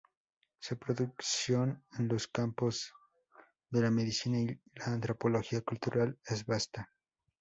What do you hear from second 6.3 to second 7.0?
vasta.